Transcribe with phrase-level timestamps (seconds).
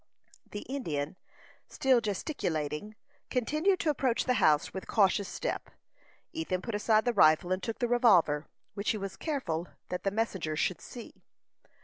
[0.49, 1.15] The Indian,
[1.69, 2.95] still gesticulating,
[3.29, 5.69] continued to approach the house with cautious step.
[6.33, 10.09] Ethan put aside the rifle, and took the revolver, which he was careful that the
[10.09, 11.21] messenger should see.